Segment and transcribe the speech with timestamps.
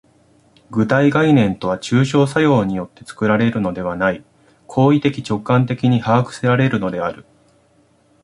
[0.71, 4.23] 具体概念とは抽象作用によって作られるのではない、
[4.65, 7.23] 行為的直観的に把握せられるのである。